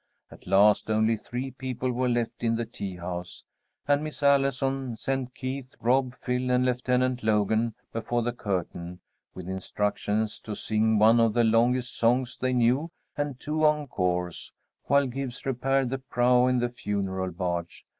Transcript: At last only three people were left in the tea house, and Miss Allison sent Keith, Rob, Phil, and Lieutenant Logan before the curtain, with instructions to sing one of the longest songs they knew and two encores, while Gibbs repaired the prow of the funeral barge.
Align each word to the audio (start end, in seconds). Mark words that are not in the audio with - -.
At 0.31 0.47
last 0.47 0.89
only 0.89 1.15
three 1.15 1.51
people 1.51 1.91
were 1.91 2.09
left 2.09 2.41
in 2.41 2.55
the 2.55 2.65
tea 2.65 2.95
house, 2.95 3.43
and 3.87 4.03
Miss 4.03 4.23
Allison 4.23 4.97
sent 4.97 5.35
Keith, 5.35 5.75
Rob, 5.79 6.15
Phil, 6.15 6.49
and 6.49 6.65
Lieutenant 6.65 7.21
Logan 7.21 7.75
before 7.93 8.23
the 8.23 8.33
curtain, 8.33 8.99
with 9.35 9.47
instructions 9.47 10.39
to 10.39 10.55
sing 10.55 10.97
one 10.97 11.19
of 11.19 11.33
the 11.35 11.43
longest 11.43 11.95
songs 11.99 12.35
they 12.35 12.51
knew 12.53 12.89
and 13.15 13.39
two 13.39 13.63
encores, 13.63 14.51
while 14.85 15.05
Gibbs 15.05 15.45
repaired 15.45 15.91
the 15.91 15.99
prow 15.99 16.47
of 16.47 16.59
the 16.59 16.69
funeral 16.69 17.29
barge. 17.31 17.85